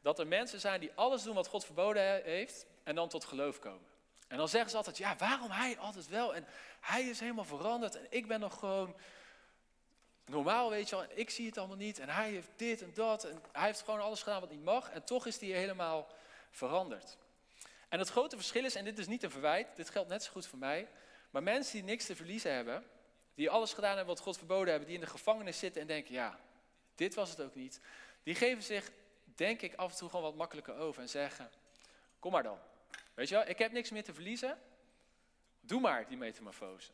[0.00, 3.58] Dat er mensen zijn die alles doen wat God verboden heeft en dan tot geloof
[3.58, 3.86] komen.
[4.28, 6.34] En dan zeggen ze altijd, ja, waarom hij altijd wel?
[6.34, 6.46] En
[6.80, 8.96] hij is helemaal veranderd en ik ben nog gewoon
[10.24, 11.06] normaal, weet je wel.
[11.14, 13.24] Ik zie het allemaal niet en hij heeft dit en dat.
[13.24, 14.90] En hij heeft gewoon alles gedaan wat niet mag.
[14.90, 16.08] En toch is hij helemaal
[16.50, 17.16] veranderd.
[17.88, 20.32] En het grote verschil is, en dit is niet een verwijt, dit geldt net zo
[20.32, 20.88] goed voor mij.
[21.30, 22.84] Maar mensen die niks te verliezen hebben,
[23.38, 26.14] die alles gedaan hebben wat God verboden hebben, die in de gevangenis zitten en denken,
[26.14, 26.40] ja,
[26.94, 27.80] dit was het ook niet.
[28.22, 28.90] Die geven zich,
[29.24, 31.50] denk ik, af en toe gewoon wat makkelijker over en zeggen,
[32.18, 32.58] kom maar dan.
[33.14, 34.58] Weet je wel, ik heb niks meer te verliezen.
[35.60, 36.90] Doe maar die metamorfose.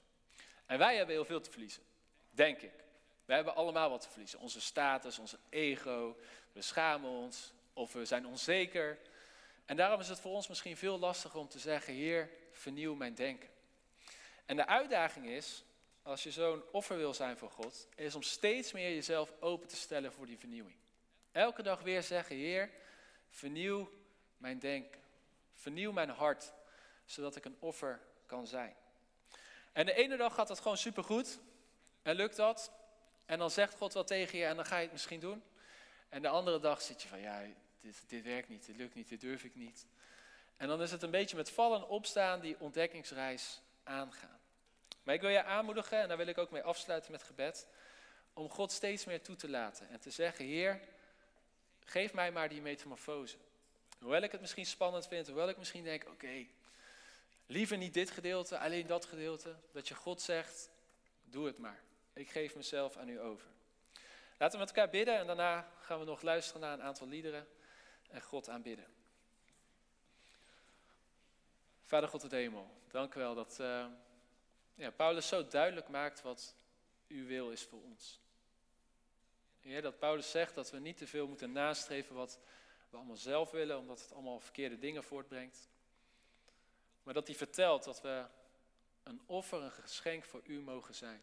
[0.66, 1.82] En wij hebben heel veel te verliezen,
[2.30, 2.84] denk ik.
[3.24, 4.38] Wij hebben allemaal wat te verliezen.
[4.38, 6.16] Onze status, onze ego,
[6.52, 8.98] we schamen ons of we zijn onzeker.
[9.64, 13.14] En daarom is het voor ons misschien veel lastiger om te zeggen, Heer, vernieuw mijn
[13.14, 13.48] denken.
[14.46, 15.64] En de uitdaging is,
[16.04, 19.76] als je zo'n offer wil zijn voor God, is om steeds meer jezelf open te
[19.76, 20.76] stellen voor die vernieuwing.
[21.32, 22.70] Elke dag weer zeggen, Heer,
[23.28, 23.90] vernieuw
[24.36, 25.00] mijn denken.
[25.52, 26.52] Vernieuw mijn hart,
[27.04, 28.74] zodat ik een offer kan zijn.
[29.72, 31.38] En de ene dag gaat het gewoon supergoed
[32.02, 32.72] en lukt dat.
[33.26, 35.42] En dan zegt God wat tegen je en dan ga je het misschien doen.
[36.08, 37.42] En de andere dag zit je van, ja,
[37.80, 39.86] dit, dit werkt niet, dit lukt niet, dit durf ik niet.
[40.56, 44.33] En dan is het een beetje met vallen en opstaan die ontdekkingsreis aangaan.
[45.04, 47.66] Maar ik wil je aanmoedigen, en daar wil ik ook mee afsluiten met gebed,
[48.32, 50.80] om God steeds meer toe te laten en te zeggen, Heer,
[51.84, 53.36] geef mij maar die metamorfose.
[53.98, 56.46] Hoewel ik het misschien spannend vind, hoewel ik misschien denk, oké,
[57.46, 59.54] liever niet dit gedeelte, alleen dat gedeelte.
[59.72, 60.70] Dat je God zegt,
[61.22, 61.80] doe het maar.
[62.12, 63.46] Ik geef mezelf aan u over.
[64.38, 67.48] Laten we met elkaar bidden en daarna gaan we nog luisteren naar een aantal liederen
[68.10, 68.86] en God aanbidden.
[71.82, 73.86] Vader God de hemel, dank u wel dat uh,
[74.74, 76.56] ja, Paulus zo duidelijk maakt wat
[77.08, 78.20] uw wil is voor ons.
[79.60, 82.38] Heer, dat Paulus zegt dat we niet te veel moeten nastreven wat
[82.90, 85.68] we allemaal zelf willen, omdat het allemaal verkeerde dingen voortbrengt.
[87.02, 88.26] Maar dat hij vertelt dat we
[89.02, 91.22] een offer, een geschenk voor u mogen zijn.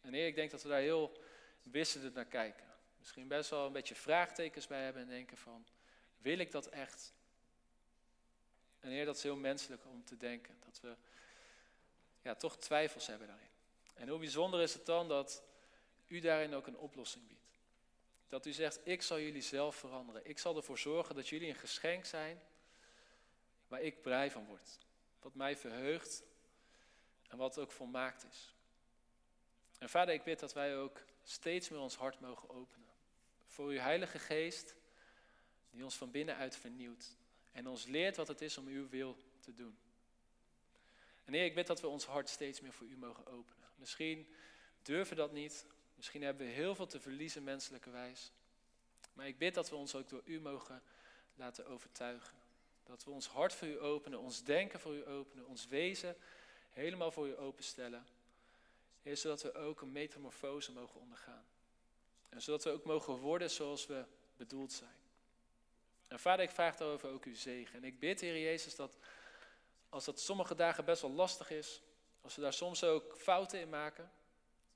[0.00, 1.20] En Heer, ik denk dat we daar heel
[1.62, 2.66] wisselend naar kijken.
[2.98, 5.66] Misschien best wel een beetje vraagtekens bij hebben en denken van,
[6.18, 7.14] wil ik dat echt?
[8.80, 10.96] En Heer, dat is heel menselijk om te denken, dat we
[12.22, 13.48] ja, toch twijfels hebben daarin.
[13.94, 15.42] En hoe bijzonder is het dan dat
[16.06, 17.38] u daarin ook een oplossing biedt.
[18.28, 20.26] Dat u zegt, ik zal jullie zelf veranderen.
[20.26, 22.40] Ik zal ervoor zorgen dat jullie een geschenk zijn
[23.68, 24.78] waar ik blij van word.
[25.20, 26.22] Wat mij verheugt
[27.28, 28.54] en wat ook volmaakt is.
[29.78, 32.88] En vader, ik bid dat wij ook steeds meer ons hart mogen openen.
[33.46, 34.74] Voor uw Heilige Geest,
[35.70, 37.16] die ons van binnenuit vernieuwt.
[37.52, 39.78] En ons leert wat het is om uw wil te doen.
[41.28, 43.68] En Heer, ik bid dat we ons hart steeds meer voor u mogen openen.
[43.76, 44.28] Misschien
[44.82, 45.66] durven we dat niet.
[45.94, 48.32] Misschien hebben we heel veel te verliezen menselijke wijs.
[49.12, 50.82] Maar ik bid dat we ons ook door u mogen
[51.34, 52.36] laten overtuigen.
[52.84, 56.16] Dat we ons hart voor u openen, ons denken voor u openen, ons wezen
[56.70, 58.06] helemaal voor u openstellen.
[59.02, 61.44] Zodat we ook een metamorfose mogen ondergaan.
[62.28, 64.04] En zodat we ook mogen worden zoals we
[64.36, 64.96] bedoeld zijn.
[66.06, 67.74] En vader, ik vraag daarover ook uw zegen.
[67.74, 68.98] En ik bid, Heer Jezus, dat
[69.88, 71.82] als dat sommige dagen best wel lastig is,
[72.20, 74.10] als we daar soms ook fouten in maken,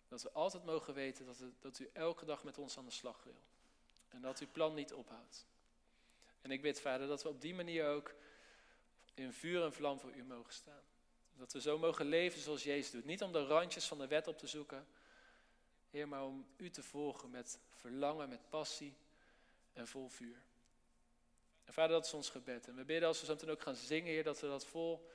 [0.08, 3.22] dat we altijd mogen weten dat, dat u elke dag met ons aan de slag
[3.24, 3.40] wil.
[4.08, 5.46] En dat uw plan niet ophoudt.
[6.40, 8.14] En ik bid, Vader, dat we op die manier ook
[9.14, 10.82] in vuur en vlam voor u mogen staan.
[11.36, 13.04] Dat we zo mogen leven zoals Jezus doet.
[13.04, 14.86] Niet om de randjes van de wet op te zoeken,
[15.90, 18.96] Heer, maar om u te volgen met verlangen, met passie
[19.72, 20.42] en vol vuur.
[21.64, 22.68] En Vader, dat is ons gebed.
[22.68, 25.08] En we bidden als we zo meteen ook gaan zingen, Heer, dat we dat vol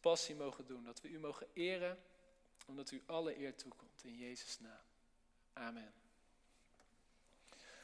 [0.00, 0.84] passie mogen doen.
[0.84, 1.98] Dat we u mogen eren,
[2.66, 4.04] omdat u alle eer toekomt.
[4.04, 4.82] In Jezus' naam.
[5.52, 5.99] Amen.